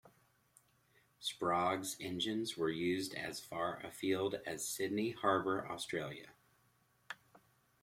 Sprague's 1.19 1.95
engines 1.99 2.57
were 2.57 2.71
used 2.71 3.13
as 3.13 3.39
far 3.39 3.77
afield 3.85 4.33
as 4.47 4.67
Sydney 4.67 5.11
Harbour, 5.11 5.69
Australia. 5.69 6.31